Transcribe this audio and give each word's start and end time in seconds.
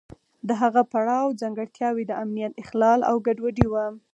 د 0.47 0.49
هغه 0.61 0.81
پړاو 0.91 1.37
ځانګړتیاوې 1.41 2.03
د 2.07 2.11
امنیت 2.23 2.53
اخلال 2.63 2.99
او 3.09 3.15
ګډوډي 3.27 3.67
وه. 3.71 3.85